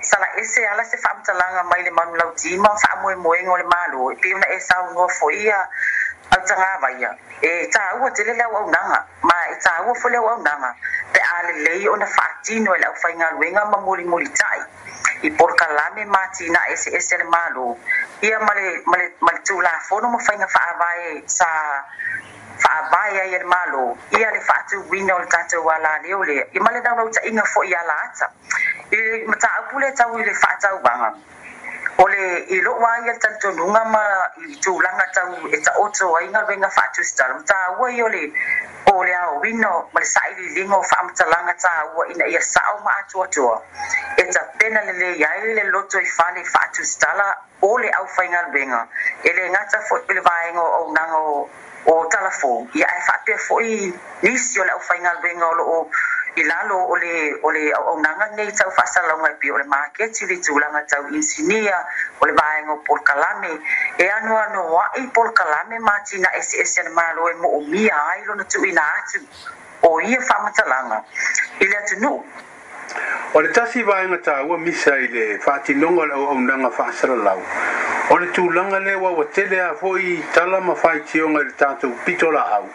salaese 0.09 0.61
ala 0.73 0.83
se 0.91 0.97
faamatalaga 1.03 1.63
mai 1.71 1.81
le 1.83 1.89
manulau 1.97 2.29
tima 2.41 2.69
faamoemoega 2.83 3.51
o 3.51 3.57
le 3.61 3.67
mālō 3.73 4.03
e 4.13 4.15
pei 4.21 4.33
ona 4.37 4.47
e 4.55 4.59
saunoa 4.67 5.07
foʻi 5.17 5.39
ia 5.47 5.59
autagava 6.35 6.89
ia 7.01 7.09
e 7.41 7.49
tāua 7.75 8.11
tele 8.15 8.33
le 8.37 8.43
auaunaga 8.49 8.97
ma 9.29 9.37
e 9.53 9.55
tāua 9.65 9.95
foi 10.01 10.11
le 10.11 10.17
auaunaga 10.17 10.69
pe 11.13 11.19
a 11.19 11.35
lelei 11.47 11.87
ona 11.89 12.05
faatino 12.17 12.75
e 12.75 12.79
le 12.83 12.87
ʻaufaigaluega 12.89 13.61
ma 13.71 13.77
mulimuli 13.87 14.29
taʻi 14.41 14.61
i 15.21 15.29
porokalame 15.39 16.05
matina 16.13 16.59
eseese 16.73 17.17
le 17.17 17.25
mālō 17.35 17.65
ia 18.27 18.37
ma 18.45 18.53
le 18.59 18.67
ma 19.21 19.31
le 19.33 19.39
tulafono 19.47 20.05
ma 20.13 20.19
faiga 20.27 20.47
faavae 20.55 21.23
sa 21.25 21.49
vaia 22.91 23.23
ia 23.29 23.37
le 23.39 23.43
malo 23.45 23.97
ia 24.11 24.27
le 24.31 24.39
faatuuiga 24.41 25.13
o 25.15 25.19
le 25.19 25.25
tatou 25.27 25.69
alaleo 25.71 26.23
lea 26.23 26.45
ia 26.53 26.61
ma 26.61 26.71
le 26.71 26.79
laulautaʻiga 26.81 27.43
foʻi 27.53 27.75
ala 27.79 27.95
ata 28.07 28.27
i 28.91 29.25
mataupu 29.27 29.79
le 29.79 29.91
tau 29.95 30.17
i 30.19 30.23
le 30.25 30.33
faatauaga 30.33 31.09
o 31.99 32.07
le 32.07 32.39
i 32.55 32.61
loʻu 32.61 32.85
ai 32.89 32.99
ia 33.05 33.13
le 33.13 33.19
talitonuga 33.19 33.83
ma 33.93 34.03
i 34.49 34.55
tulaga 34.63 35.05
tau 35.13 35.35
e 35.51 35.57
taoto 35.67 36.15
aiga 36.15 36.41
luega 36.41 36.69
faatusitala 36.69 37.33
mataua 37.33 37.91
i 37.91 38.01
o 38.03 38.07
le 38.09 38.23
o 38.93 39.03
le 39.03 39.15
aowina 39.15 39.69
ma 39.93 39.99
le 39.99 40.05
saʻililiga 40.05 40.75
o 40.75 40.83
faamatalaga 40.83 41.53
tāua 41.65 42.07
ina 42.11 42.25
ia 42.27 42.39
saʻo 42.39 42.79
ma 42.83 42.91
atuatua 43.01 43.61
e 44.17 44.23
tapena 44.23 44.81
lelei 44.83 45.23
ai 45.23 45.53
le 45.53 45.63
loto 45.63 45.99
i 45.99 46.05
fale 46.05 46.43
faatusitala 46.43 47.27
o 47.61 47.77
le 47.77 47.91
ʻaufaigaluega 47.91 48.85
e 49.23 49.33
le 49.33 49.49
gata 49.49 49.77
foʻi 49.87 50.03
e 50.07 50.13
le 50.13 50.21
vaega 50.21 50.59
o 50.61 50.73
aunaga 50.73 51.19
o 51.85 52.07
talafo 52.09 52.67
ia 52.73 52.85
e 52.87 52.99
faapea 53.05 53.37
foʻi 53.47 53.93
nisi 54.21 54.59
o 54.59 54.65
le 54.65 54.71
ʻaufaigaluega 54.71 55.43
o 55.43 55.53
loo 55.53 55.89
i 56.35 56.43
lalo 56.43 56.77
o 56.87 56.95
le 56.95 57.33
o 57.43 57.51
le 57.51 57.71
auaunaga 57.77 58.27
nei 58.35 58.51
tau 58.51 58.71
faasalauga 58.71 59.31
e 59.31 59.35
pia 59.39 59.53
o 59.53 59.57
le 59.57 59.63
maketi 59.67 60.25
le 60.25 60.37
tulaga 60.41 60.81
tau 60.87 61.07
insinia 61.11 61.77
o 62.21 62.25
le 62.25 62.33
vaega 62.33 62.71
o 62.73 62.77
polokalame 62.87 63.59
e 63.97 64.09
anoa 64.09 64.91
polokalame 65.13 65.79
matina 65.79 66.31
eseese 66.39 66.81
ana 66.85 66.89
malo 66.89 67.29
e 67.29 67.33
moʻomia 67.33 67.95
ai 68.11 68.25
lona 68.25 68.43
tuuina 68.45 68.81
atu 68.97 69.19
o 69.83 69.99
ia 69.99 70.21
faamatalaga 70.21 71.03
i 71.59 71.65
le 71.67 71.77
atunuu 71.77 72.23
o 73.33 73.41
le 73.41 73.49
tasi 73.51 73.83
vaega 73.83 74.17
tāua 74.23 74.57
misa 74.57 74.95
i 74.97 75.07
le 75.07 75.39
faatinoga 75.39 76.01
o 76.01 76.05
le 76.05 76.13
auaunaga 76.13 76.71
faasalalau 76.71 77.41
Ole 78.11 78.25
tu 78.35 78.41
tūlanga 78.43 78.79
le 78.83 78.93
wa 78.99 79.11
wa 79.15 79.23
tele 79.33 79.57
a 79.63 79.73
hoi 79.79 80.19
tala 80.33 80.59
ma 80.59 80.73
whai 80.75 80.99
tionga 81.07 81.39
i 81.39 81.45
le 81.47 81.53
tātou 81.59 81.93
pitola 82.05 82.41
au. 82.57 82.65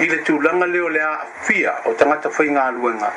I 0.00 0.06
le 0.08 0.22
tūlanga 0.24 0.64
le 0.70 0.80
o 0.80 0.88
a 0.88 1.10
fia 1.44 1.74
o 1.84 1.92
tangata 2.00 2.30
whai 2.30 2.46
ngā 2.54 2.64
luenga. 2.78 3.10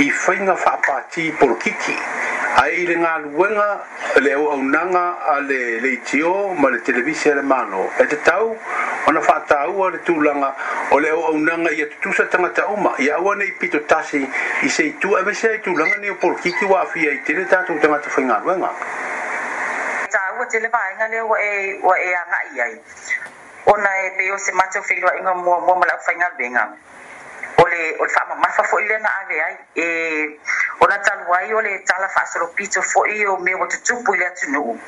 I 0.00 0.06
whai 0.08 0.36
ngā 0.38 0.56
whapati 0.64 1.26
polo 1.38 1.56
kiki. 1.60 1.94
Ai 2.62 2.70
i 2.70 2.86
le 2.88 2.96
ngā 3.04 3.12
luenga 3.26 3.68
le 4.24 4.34
o 4.38 4.48
au 4.52 4.56
nanga 4.62 5.04
le 5.46 5.92
tio 6.08 6.32
ma 6.54 6.70
le 6.72 6.80
televisi 6.80 7.30
le 7.36 7.42
mano. 7.42 7.90
E 7.98 8.06
te 8.06 8.16
tau, 8.24 8.56
ona 9.08 9.20
wha 9.28 9.38
tau 9.52 9.82
a 9.84 9.90
le 9.90 10.00
tūlanga 10.08 10.54
o 10.92 10.98
le 11.04 11.10
o 11.12 11.26
au 11.28 11.36
nanga 11.36 11.70
i 11.76 11.82
atutusa 11.84 12.24
tangata 12.32 12.64
uma. 12.72 12.94
ia 12.98 13.16
awa 13.20 13.34
nei 13.34 13.52
pito 13.58 13.84
tasi 13.84 14.24
i 14.62 14.68
se 14.70 14.82
i 14.88 14.96
tū. 14.98 15.18
E 15.20 15.22
mese 15.22 15.60
tu 15.60 15.76
langa 15.76 15.98
ni 16.00 16.08
o 16.08 16.16
kiki 16.32 16.64
wa 16.64 16.82
fia 16.86 17.12
i 17.12 17.20
tele 17.28 17.44
tātou 17.44 17.76
tangata 17.78 18.08
whai 18.16 18.24
ngā 18.24 18.42
luenga. 18.42 18.42
Ngā 18.42 18.44
luenga. 18.44 18.97
ua 20.38 20.44
tele 20.46 20.60
le 20.62 20.68
vaega 20.68 21.08
lea 21.08 21.22
ua 21.24 21.36
e 21.40 21.80
ua 21.82 21.96
e 21.98 22.14
agaʻi 22.14 22.54
ai 22.64 22.74
ona 23.72 23.90
e 24.04 24.08
pei 24.16 24.30
o 24.30 24.34
e 24.34 24.38
se 24.44 24.52
matau 24.58 24.82
feiloaʻiga 24.88 25.32
mua 25.44 25.56
mua 25.66 25.74
ma 25.80 25.86
laʻu 25.90 26.00
faigaluega 26.06 26.64
o 27.58 27.64
le 27.72 27.80
o 28.00 28.04
le 28.06 28.08
faamamafa 28.14 28.62
foʻi 28.70 28.86
lea 28.90 28.98
na 29.04 29.10
ave 29.20 29.36
ai 29.48 29.54
e 29.84 29.86
ona 30.84 30.96
talu 31.06 31.22
e, 31.22 31.28
e, 31.28 31.34
ai 31.38 31.52
o 31.54 31.60
le 31.66 31.78
tala 31.90 32.08
faasolopito 32.14 32.80
foʻi 32.82 33.26
o 33.32 33.36
mea 33.36 33.56
ua 33.60 33.66
tutupu 33.68 34.14
i 34.14 34.18
le 34.18 34.26
atunuu 34.26 34.78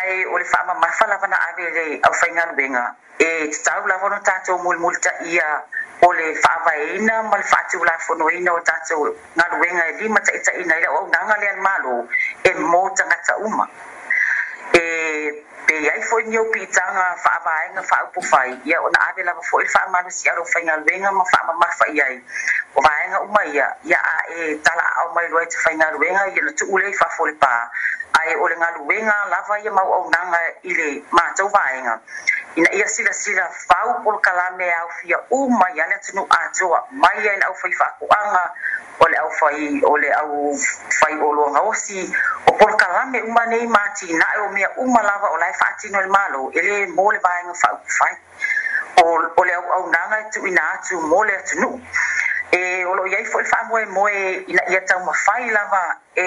ae 0.00 0.24
o 0.24 0.38
le 0.38 0.44
faamamafa 0.44 1.06
lava 1.06 1.26
na 1.26 1.36
ave 1.48 1.70
le 1.76 2.00
aufaigaluega 2.08 2.84
e 3.18 3.28
tatau 3.48 3.86
lava 3.86 4.06
ona 4.06 4.20
tatou 4.22 4.58
mulimuli 4.58 4.96
taʻia 5.08 5.46
o 6.06 6.12
le 6.12 6.34
faavaeina 6.42 7.22
ma 7.22 7.36
le 7.36 7.42
faatulafonoina 7.52 8.52
o 8.52 8.60
tatou 8.60 9.02
galuega 9.36 9.84
e 9.86 9.92
lima 10.00 10.20
taʻitaʻina 10.20 10.76
i 10.76 10.80
le 10.80 10.86
auaunaga 10.86 11.36
le 11.42 11.52
malo 11.66 12.08
e 12.48 12.54
mo 12.54 12.90
tagata 12.96 13.36
uma 13.36 13.66
e 14.76 14.82
pe 15.66 15.74
ai 15.92 16.00
foi 16.10 16.22
ni 16.28 16.36
o 16.38 16.44
pitanga 16.54 17.06
fa 17.24 17.34
va 17.44 17.56
nga 17.72 17.82
fa 17.90 17.98
po 18.14 18.20
fai 18.30 18.50
ia 18.68 18.78
ona 18.86 18.98
ave 19.08 19.20
la 19.28 19.34
foi 19.50 19.64
fa 19.72 19.82
ma 19.92 19.98
no 20.02 20.08
siaro 20.10 20.42
fa 20.52 20.58
nga 20.66 20.76
venga 20.88 21.10
ma 21.18 21.24
fa 21.32 21.40
ma 21.46 21.52
ma 21.60 21.66
fa 21.78 21.86
ia 21.96 22.04
o 22.76 22.80
va 22.84 22.90
nga 23.10 23.18
uma 23.28 23.42
ia 23.54 23.68
ia 23.90 23.96
a 24.12 24.16
e 24.34 24.40
tala 24.66 24.82
au 25.00 25.08
mai 25.14 25.26
roi 25.32 25.46
te 25.50 25.56
fa 25.64 25.70
nga 25.78 25.86
venga 26.02 26.22
ia 26.34 26.42
no 26.44 26.52
tu 26.58 26.66
fa 27.00 27.08
foi 27.16 27.32
pa 27.42 27.54
ai 28.18 28.28
ole 28.42 28.54
nga 28.60 28.70
luenga 28.76 29.16
lava 29.32 29.54
ia 29.64 29.70
mau 29.78 29.90
au 29.96 30.04
nanga 30.14 30.40
ile 30.70 30.88
ma 31.16 31.24
tau 31.36 31.48
va 31.54 31.62
nga 31.86 31.94
ina 32.58 32.72
ia 32.74 32.88
silasila 32.88 33.50
fau 33.50 34.02
polokalame 34.02 34.64
kalame 34.64 34.64
e 34.66 34.72
aofia 34.72 35.18
uma 35.30 35.64
ia 35.76 35.86
le 35.86 35.94
atunuu 35.94 36.26
atoa 36.28 36.86
mai 36.90 37.18
ai 37.28 37.38
le 37.38 37.46
ʻaufai 37.46 37.72
faakoʻaga 37.72 38.42
o 39.02 39.06
le 39.08 39.18
ʻaufai 39.18 39.82
o 39.90 39.94
le 40.02 40.08
ʻaufaiologa 40.14 41.60
osi 41.68 42.12
o 42.48 42.52
polokalame 42.58 43.18
kalame 43.22 43.28
uma 43.30 43.46
nei 43.46 43.66
matinaʻe 43.66 44.38
o 44.48 44.48
mea 44.52 44.70
uma 44.76 45.02
lava 45.02 45.28
o 45.30 45.36
lae 45.38 45.52
faatino 45.60 45.98
i 45.98 46.00
e 46.00 46.04
le 46.04 46.08
malo 46.10 46.50
e 46.50 46.58
lē 46.58 46.94
mo 46.96 47.12
le 47.12 47.18
vaega 47.22 47.54
faaupufai 47.62 48.12
o 49.36 49.44
le 49.44 49.54
auaunaga 49.54 50.16
e 50.22 50.30
tuuina 50.32 50.62
atu 50.74 50.96
mo 51.00 51.22
le 51.24 51.34
atunuu 51.38 51.78
e 52.50 52.84
o 52.84 52.92
loo 52.94 53.06
iai 53.06 53.24
foʻi 53.24 53.42
le 53.44 53.48
faamoemoe 53.54 54.32
ina 54.52 54.62
ia 54.72 54.80
taumafai 54.88 55.50
lava 55.50 55.84
e 56.14 56.24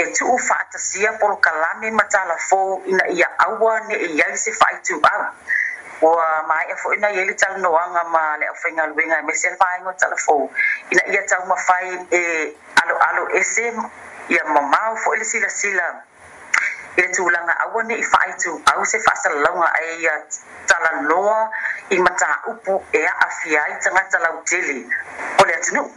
e 0.00 0.06
tuu 0.16 0.38
faatasia 0.38 1.12
polokalame 1.12 1.68
kalame 1.70 1.90
ma 1.90 2.04
talafou 2.04 2.82
ina 2.86 3.04
ia 3.08 3.28
aua 3.38 3.80
neʻe 3.88 4.06
iai 4.18 4.36
se 4.36 4.50
faaitūau 4.50 5.28
ua 6.00 6.42
mai 6.48 6.66
e 6.70 6.74
foʻi 6.82 6.98
nai 7.00 7.14
ele 7.20 7.34
talanoaga 7.34 8.02
ma 8.10 8.36
le 8.36 8.46
ʻaufaigaluega 8.50 9.22
me 9.24 9.34
selvaigo 9.34 9.92
talafou 9.98 10.50
ina 10.90 11.02
ia 11.12 11.22
taumafai 11.30 11.86
e 12.10 12.22
alo 12.82 13.28
ese 13.38 13.64
ya 14.34 14.42
mamao 14.54 14.96
fo 14.96 15.14
e 15.14 15.18
le 15.18 15.24
silasila 15.24 15.86
e 16.96 17.02
i 17.02 17.02
le 17.06 17.12
tulaga 17.14 17.54
aua 17.62 17.82
neʻi 17.82 18.02
faaitu 18.10 18.62
au 18.74 18.84
se 18.84 18.98
faasalalauga 19.06 19.72
ae 19.74 20.00
ia 20.00 20.14
talanoa 20.66 21.50
i 21.90 21.96
mataupu 21.98 22.82
e 22.92 23.04
a 23.06 23.12
aafia 23.26 23.62
ai 23.64 23.80
tagata 23.80 24.18
lautele 24.18 24.84
o 25.38 25.44
le 25.46 25.54
atunuu 25.54 25.90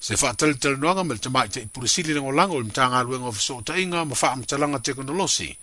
se 0.00 0.16
faatalitalanoaga 0.16 1.04
ma 1.04 1.14
le 1.14 1.20
tamaʻi 1.20 1.48
taʻipulesili 1.54 2.12
lagolaga 2.14 2.52
o 2.52 2.60
le 2.60 2.66
matagaluega 2.68 3.24
o 3.56 3.62
tainga 3.62 4.04
ma 4.04 4.14
fa 4.14 4.28
faamatalaga 4.36 4.78
tekonolosi 4.78 5.56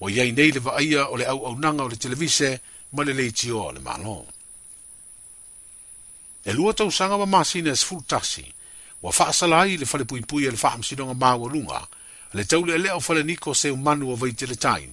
ua 0.00 0.10
iai 0.10 0.32
nei 0.32 0.52
le 0.52 0.60
vaaia 0.60 1.08
o 1.12 1.16
le 1.16 1.24
auaunaga 1.28 1.84
o 1.84 1.88
le 1.88 1.96
televise 1.96 2.60
ma 2.92 3.02
le 3.04 3.12
leiti 3.12 3.50
o 3.50 3.70
le 3.72 3.80
malo. 3.80 4.26
E 6.44 6.52
lua 6.52 6.72
tau 6.74 6.90
sanga 6.90 7.16
wa 7.16 7.26
masina 7.26 7.70
e 7.70 7.76
sfu 7.76 8.02
tasi, 8.06 8.44
wa 9.02 9.10
faasala 9.12 9.60
ai 9.60 9.76
le 9.76 9.86
fale 9.86 10.04
pui 10.04 10.20
pui 10.20 10.44
e 10.46 10.50
le 10.50 10.56
faa 10.56 10.76
msidonga 10.78 11.14
maa 11.14 11.36
wa 11.36 11.48
lunga, 11.48 11.88
le 12.32 12.44
tau 12.44 12.64
le 12.64 12.78
leo 12.78 13.00
fale 13.00 13.22
niko 13.22 13.54
se 13.54 13.70
umanu 13.70 14.10
wa 14.10 14.16
vaiti 14.16 14.46
le 14.46 14.56
tain, 14.56 14.92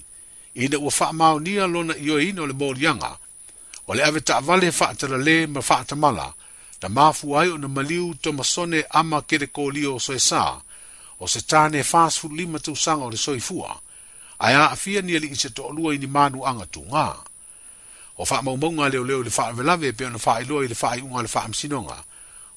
ina 0.53 0.77
wa 0.77 0.91
faa 0.91 1.13
mao 1.13 1.39
nia 1.39 1.65
lona 1.67 1.97
iyo 1.97 2.21
ino 2.21 2.47
le 2.47 2.53
mori 2.53 2.83
yanga, 2.85 3.17
o 3.87 3.93
le 3.95 4.03
ave 4.03 4.21
taa 4.21 4.39
vale 4.41 4.71
faa 4.71 4.93
tala 4.95 5.17
le 5.17 5.47
ma 5.47 5.61
faa 5.61 5.83
tamala, 5.83 6.33
na 6.81 6.89
maafu 6.89 7.37
ai 7.39 7.49
o 7.49 7.57
na 7.57 7.67
maliu 7.67 8.13
to 8.15 8.33
masone 8.33 8.85
ama 8.89 9.21
kere 9.21 9.47
ko 9.47 9.69
lio 9.71 9.99
so 9.99 10.13
e 10.13 10.19
saa, 10.19 10.61
o 11.19 11.27
se 11.27 11.41
tane 11.41 11.83
faa 11.83 12.09
sfu 12.09 12.29
lima 12.29 12.59
tau 12.59 12.75
sanga 12.75 13.05
o 13.05 13.09
le 13.11 13.17
soifua, 13.17 13.81
ai 14.39 14.53
a 14.55 14.69
afia 14.71 15.01
nia 15.01 15.19
li 15.19 15.27
ise 15.27 15.49
to 15.49 15.65
olua 15.65 15.95
ini 15.95 16.07
manu 16.07 16.45
anga 16.47 16.65
tu 16.65 16.85
ngaa 16.85 17.27
o 18.19 18.25
fa 18.25 18.41
mo 18.41 18.55
mo 18.57 18.67
le 18.89 18.99
e 18.99 19.03
le 19.03 19.23
le 19.23 19.29
fa 19.29 19.51
ve 19.53 19.63
la 19.63 19.75
ve 19.77 19.93
pe 19.95 20.09
no 20.09 20.17
fa 20.19 20.39
lo 20.43 20.59
le 20.61 20.75
fa 20.75 20.93
i 20.95 20.99
un 20.99 21.21
le 21.23 21.27
fa 21.27 21.45
am 21.47 21.53
sino 21.53 21.81
nga 21.83 22.03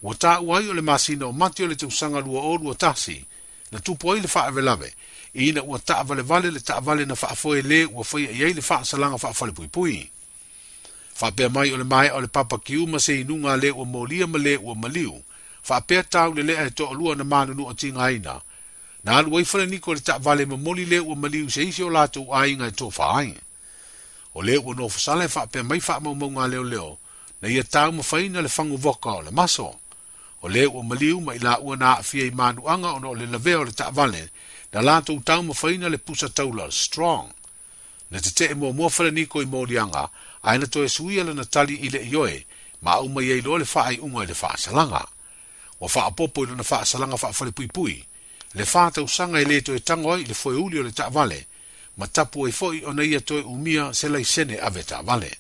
o 0.03 0.11
ta 0.15 0.41
wa 0.43 0.59
yo 0.61 0.75
le 0.75 0.83
masino 0.83 1.33
matio 1.33 1.67
le 1.69 1.77
tu 1.77 1.91
sanga 1.91 2.19
lua 2.19 2.43
o 2.43 2.57
lu 2.59 2.75
ta 2.75 2.95
si 2.97 3.25
na 3.71 3.79
tu 3.79 3.95
po 3.95 4.15
le 4.15 4.27
fa 4.29 4.51
ve 4.51 4.61
la 4.61 4.75
ve 4.75 4.91
i 5.39 5.53
na 5.53 5.63
o 5.63 5.79
ta 5.79 6.03
vale 6.03 6.23
vale 6.23 6.51
le 6.51 6.59
ta 6.61 6.81
vale 6.83 7.05
na 7.07 7.15
fa 7.15 7.29
fo 7.35 7.55
le 7.55 7.87
o 7.95 8.03
fo 8.03 8.19
i 8.19 8.27
ye 8.35 8.51
le 8.53 8.61
fa 8.63 8.83
sa 8.85 8.99
langa 8.99 9.19
fa 9.19 9.33
fa 9.33 9.47
le 9.47 9.53
pui 9.53 9.69
pui 9.69 10.11
fa 11.15 11.31
pe 11.31 11.47
mai 11.49 11.71
o 11.73 11.77
le 11.79 11.85
mai 11.87 12.11
o 12.11 12.19
le 12.21 12.27
papa 12.27 12.59
ki 12.59 12.77
u 12.83 12.87
ma 12.91 12.97
e 12.97 13.01
se 13.01 13.15
i 13.21 13.25
nunga 13.25 13.55
le 13.57 13.71
o 13.71 13.85
mo 13.85 14.03
li 14.05 14.19
ma 14.27 14.39
le 14.39 14.59
o 14.59 14.75
ma 14.75 14.89
liu 14.89 15.15
fa 15.63 15.79
pe 15.81 16.03
ta 16.03 16.27
u 16.29 16.35
le 16.35 16.43
le 16.43 16.59
e 16.59 16.71
to 16.75 16.91
lu 16.91 17.15
na 17.15 17.23
ma 17.23 17.45
no 17.47 17.71
o 17.71 17.75
ti 17.75 17.93
nga 17.95 18.11
ina 18.11 18.35
na 19.05 19.23
lu 19.23 19.31
wa 19.37 19.45
fa 19.47 19.59
le 19.63 19.67
ni 19.67 19.79
ko 19.79 19.95
le 19.95 20.01
ta 20.03 20.19
vale 20.19 20.43
mo 20.45 20.73
li 20.75 20.85
le 20.87 20.99
o 20.99 21.15
ma 21.15 21.29
liu 21.29 21.47
se 21.51 21.63
i 21.63 21.71
se 21.71 21.87
o 21.87 21.91
la 21.91 22.09
tu 22.11 22.27
ai 22.35 22.59
nga 22.59 22.67
to 22.75 22.91
fa 22.91 23.15
ai 23.23 23.39
o 24.35 24.43
le 24.43 24.57
ua 24.59 24.75
no 24.75 24.89
fasala 24.89 25.25
e 25.25 25.29
faapea 25.29 25.63
mai 25.65 25.81
faamaumauga 25.81 26.47
leo 26.47 26.65
leo 26.65 26.99
na 27.43 27.49
ia 27.49 27.65
taumafaina 27.65 28.43
le 28.43 28.49
faguvoka 28.49 29.11
o 29.13 29.23
le 29.23 29.31
maso 29.31 29.75
o 30.43 30.49
lē 30.49 30.67
ua 30.67 30.83
maliu 30.83 31.21
mai 31.21 31.39
la 31.39 31.55
laʻua 31.57 31.79
na 31.79 31.87
aafia 31.97 32.25
i 32.25 32.31
manuʻaga 32.31 32.95
ona 32.99 33.09
o 33.09 33.15
le 33.15 33.27
lavea 33.27 33.59
o 33.59 33.65
le 33.65 33.71
taʻavale 33.71 34.29
na 34.73 34.83
latou 34.83 35.21
taumafaina 35.21 35.89
le 35.89 35.99
pusa 35.99 36.29
taula 36.29 36.71
strong 36.73 37.31
na 38.11 38.21
tetee 38.21 38.55
muamua 38.55 38.91
faleniko 38.91 39.43
i 39.43 39.47
moliaga 39.47 40.09
ae 40.43 40.59
na 40.59 40.67
toe 40.67 40.89
suia 40.89 41.25
lana 41.25 41.45
tali 41.45 41.75
i 41.75 41.91
leʻi 41.91 42.17
oe 42.17 42.45
ma 42.83 42.91
aumai 42.93 43.33
ai 43.33 43.41
loa 43.41 43.59
le 43.59 43.65
faaiʻuga 43.65 44.23
i 44.23 44.27
le 44.27 44.35
faasalaga 44.35 45.05
ua 45.81 45.89
faapopo 45.89 46.45
i 46.45 46.47
lona 46.47 46.63
faasalaga 46.65 47.17
faafalepuipui 47.17 48.05
le 48.55 48.65
fatausaga 48.65 49.41
e 49.41 49.45
lē 49.45 49.63
toe 49.65 49.79
tago 49.81 50.13
ai 50.15 50.21
i 50.21 50.25
le 50.25 50.35
foeuli 50.35 50.79
o 50.81 50.83
le 50.83 50.91
taʻavale 50.91 51.45
ma 51.97 52.07
tapu 52.07 52.47
e 52.49 52.53
foi 52.53 52.85
ona 52.85 53.05
ia 53.05 53.21
toe 53.21 53.43
umia 53.43 53.93
se 53.95 54.09
lai 54.09 54.25
sene 54.25 54.59
ave 54.61 54.83
ta 54.85 55.03
vale. 55.03 55.31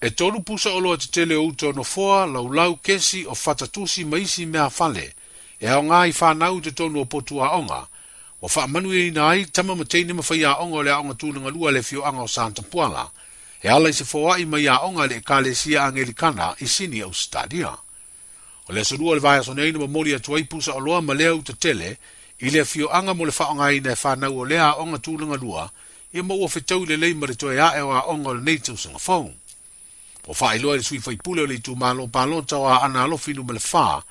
E 0.00 0.10
tolu 0.10 0.40
pusa 0.42 0.70
olo 0.70 0.96
te 0.96 1.06
tele 1.08 1.34
o 1.36 1.44
uto 1.46 1.72
no 1.72 1.84
foa 1.84 2.24
lau 2.26 2.50
lau 2.52 2.76
kesi 2.76 3.26
o 3.26 3.34
fatatusi 3.34 4.04
maisi 4.04 4.46
mea 4.46 4.70
fale 4.70 5.14
e 5.60 5.68
au 5.68 5.82
ngā 5.82 6.08
i 6.08 6.12
whanau 6.16 6.60
te 6.60 6.70
tonu 6.72 7.00
o 7.00 7.04
potu 7.04 7.42
a 7.44 7.52
onga. 7.56 7.86
O 8.42 8.48
wha 8.48 8.66
manu 8.66 8.92
e 8.94 9.08
ina 9.08 9.28
ai 9.28 9.44
tama 9.46 9.74
ma 9.76 9.84
teine 9.84 10.12
ma 10.12 10.22
whai 10.28 10.44
a 10.44 10.56
onga 10.60 10.82
le 10.82 10.90
a 10.90 11.00
onga 11.00 11.14
tūlinga 11.14 11.50
lua 11.52 11.70
le 11.70 11.82
fio 11.82 12.02
anga 12.04 12.22
o 12.22 12.26
Santa 12.26 12.62
Puala. 12.62 13.10
E 13.62 13.68
ala 13.68 13.90
i 13.90 13.92
se 13.92 14.04
foa 14.04 14.38
i 14.40 14.46
mai 14.46 14.66
a 14.66 14.80
onga 14.80 15.04
le 15.06 15.16
e 15.20 15.20
kāle 15.20 15.52
sia 15.54 15.84
angelikana 15.84 16.54
i 16.64 16.66
sini 16.66 17.00
au 17.04 17.12
stadia. 17.12 17.76
O 18.68 18.72
le 18.72 18.84
surua 18.84 19.14
le 19.14 19.20
vaya 19.20 19.42
sone 19.42 19.68
ina 19.68 19.78
ma 19.78 19.86
mori 19.86 20.14
atuai 20.14 20.44
pusa 20.44 20.72
oloa 20.72 21.02
ma 21.02 21.12
lea 21.14 21.34
u 21.34 21.42
tele 21.42 21.90
e 21.92 21.98
i 22.40 22.50
le 22.50 22.60
afioaga 22.60 23.12
mo 23.14 23.24
le 23.24 23.30
faaogāina 23.32 23.92
e 23.92 23.96
fanau 23.96 24.32
e 24.32 24.34
e 24.34 24.38
o 24.40 24.44
le 24.48 24.56
aʻoga 24.56 24.98
tulaga 24.98 25.36
lua 25.36 25.70
e 26.12 26.22
mo 26.22 26.48
fetau 26.48 26.82
i 26.84 26.86
le 26.88 26.96
lei 26.96 27.12
e 27.12 27.26
le 27.26 27.34
toe 27.36 27.56
aʻe 27.60 27.80
o 27.84 27.92
aʻoga 27.92 28.28
o 28.28 28.34
lenei 28.34 28.56
tausaga 28.58 28.96
fou 28.98 29.28
ua 30.26 30.34
faailoa 30.34 30.74
i 30.74 30.78
le 30.78 30.82
sui 30.82 30.98
faipule 31.04 31.42
o 31.42 31.46
le 31.46 31.60
itumālopalota 31.60 32.56
o 32.56 32.64
aana 32.64 33.04
alofi 33.04 33.32
luma 33.36 33.52
le 33.52 33.58
fā 33.60 34.02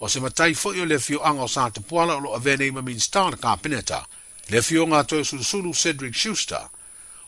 o 0.00 0.08
se 0.08 0.20
matai 0.20 0.54
foʻi 0.54 0.78
o 0.82 0.84
le 0.86 0.94
afioaga 0.94 1.42
o 1.42 1.48
sa 1.48 1.70
tapuala 1.70 2.14
o 2.16 2.20
loo 2.20 2.34
avea 2.36 2.56
nei 2.56 2.70
ma 2.70 2.82
minstar 2.82 3.34
le 3.34 3.36
kapeneta 3.36 4.06
le 4.50 4.58
afioga 4.58 4.98
atoe 4.98 5.20
o 5.20 5.24
sulusulu 5.24 5.74
cedric 5.74 6.14
Schuster, 6.14 6.62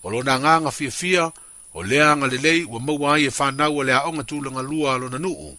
o 0.02 0.08
lo 0.10 0.22
lona 0.22 0.34
agaga 0.34 0.70
fiafia 0.70 1.32
o 1.74 1.82
leaga 1.82 2.26
lelei 2.30 2.62
ua 2.62 2.78
maua 2.78 3.14
ai 3.18 3.26
e 3.26 3.30
fanau 3.30 3.74
o 3.78 3.82
le 3.82 3.90
aʻoga 3.92 4.22
tulaga 4.22 4.62
lua 4.62 4.94
a 4.94 4.98
lona 4.98 5.18
nuu 5.18 5.58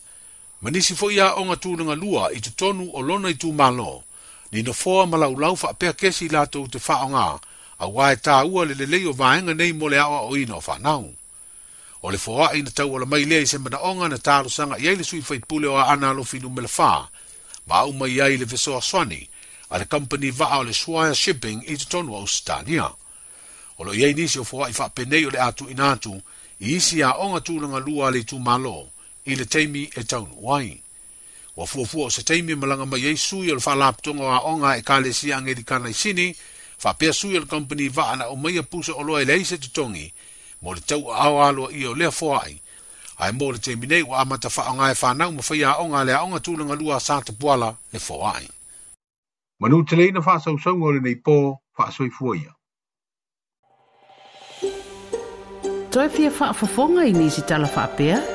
ma 0.61 0.71
nisi 0.71 0.95
foʻi 0.95 1.19
aʻoga 1.19 1.55
tulaga 1.59 1.95
lua 1.99 2.31
i 2.31 2.39
tonu 2.39 2.89
o 2.95 3.01
lona 3.01 3.27
malo, 3.51 4.04
ni 4.55 4.61
no 4.63 4.73
foa 4.73 5.03
ma 5.07 5.17
lau 5.17 5.35
lau 5.43 5.55
fa 5.55 5.73
pe 5.79 5.91
ke 5.99 6.09
si 6.15 6.25
lato 6.31 6.59
te 6.71 6.79
fa 6.79 6.95
nga 7.11 7.25
a 7.83 7.87
wa 7.87 8.07
ta 8.15 8.35
u 8.47 8.63
le 8.63 8.73
le 8.79 8.85
le 8.87 8.99
va 9.19 9.35
nga 9.41 9.53
nei 9.53 9.71
mo 9.73 9.87
le 9.91 9.99
o 9.99 10.31
i 10.39 10.45
no 10.47 10.59
fa 10.67 10.79
na 10.79 10.93
o 12.01 12.07
le 12.11 12.17
foa 12.25 12.47
i 12.55 12.61
na 12.63 12.71
tau 12.71 12.95
le 12.99 13.05
mai 13.05 13.25
le 13.27 13.43
se 13.51 13.57
mana 13.57 13.79
onga 13.89 14.07
na 14.07 14.17
taru 14.17 14.49
sanga 14.49 14.77
ye 14.79 14.95
le 14.95 15.03
sui 15.03 15.19
fa 15.21 15.35
pule 15.47 15.67
o 15.67 15.75
ana 15.75 16.13
lo 16.15 16.23
finu 16.23 16.49
me 16.49 16.61
le 16.61 16.71
fa 16.77 17.03
ma 17.67 17.83
u 17.89 17.91
mai 17.99 18.15
ai 18.23 18.37
le 18.39 18.45
veso 18.51 18.79
swani 18.79 19.27
a 19.73 19.75
le 19.79 19.85
company 19.91 20.29
va 20.31 20.47
o 20.59 20.63
le 20.63 20.71
swaya 20.73 21.13
shipping 21.13 21.59
i 21.67 21.75
te 21.75 21.85
tonu 21.91 22.15
o 22.15 22.23
stania 22.25 22.87
o 23.77 23.83
lo 23.83 23.91
ye 23.91 24.13
ni 24.13 24.27
se 24.27 24.39
foa 24.43 24.69
i 24.71 24.77
fa 24.79 24.87
pe 24.87 25.03
nei 25.03 25.25
o 25.27 25.33
le 25.35 25.39
atu 25.39 25.67
inatu 25.67 26.15
i 26.63 26.79
si 26.79 27.03
a 27.03 27.11
onga 27.19 27.41
tu 27.43 27.59
lunga 27.59 27.79
lua 27.83 28.07
le 28.09 28.23
tu 28.23 28.39
malo 28.39 28.87
i 29.25 29.35
le 29.35 29.45
teimi 29.51 29.83
e 29.99 30.03
tau 30.07 30.23
wai 30.47 30.79
ua 31.57 31.65
fuafua 31.67 32.05
o 32.05 32.09
se 32.09 32.23
taimi 32.23 32.51
e 32.51 32.55
malaga 32.55 32.85
mai 32.85 33.05
ai 33.07 33.15
sui 33.17 33.51
o 33.51 33.55
le 33.55 33.61
faalapitoga 33.61 34.23
o 34.23 34.29
aʻoga 34.37 34.77
e 34.77 34.81
kalesia 34.81 35.37
agelikana 35.37 35.89
i 35.89 35.93
sini 35.93 36.35
faapea 36.77 37.13
sui 37.13 37.37
o 37.37 37.39
le 37.39 37.89
vaa 37.89 38.15
na 38.15 38.25
o 38.27 38.35
maia 38.35 38.63
puso 38.63 38.93
o 38.97 39.03
loa 39.03 39.19
i 39.19 39.21
e 39.21 39.25
le 39.25 39.33
ai 39.33 39.43
se 39.45 39.57
totogi 39.57 40.13
mo 40.61 40.73
le 40.73 40.81
tau 40.81 40.99
aʻoaaloaʻia 41.01 41.87
o 41.87 41.95
lea 41.95 42.11
foaʻi 42.11 42.59
ae 43.19 43.29
e 43.29 43.31
mo 43.31 43.51
le 43.51 43.57
taimi 43.59 43.85
e 43.85 43.87
nei 43.87 44.03
ua 44.03 44.19
amatafaaoga 44.19 44.91
e 44.91 44.95
fanau 44.95 45.31
ma 45.31 45.41
faia 45.41 45.71
aʻoga 45.71 45.97
a 45.99 46.03
le 46.03 46.13
aʻoga 46.13 46.39
tulagalua 46.43 46.95
a 46.95 46.99
sa 46.99 47.21
tapuala 47.21 47.71
le 47.93 47.99
foaʻi 47.99 48.47
manu 49.59 49.85
teleina 49.87 50.19
faasausauga 50.21 50.85
o 50.85 50.91
lenei 50.91 51.15
pō 51.15 51.55
faasoifua 51.77 52.35
ia 52.35 52.51
toe 55.93 56.09
fia 56.09 56.31
faafofoga 56.31 57.07
i 57.07 57.13
nisi 57.15 57.41
talafaapea 57.47 58.34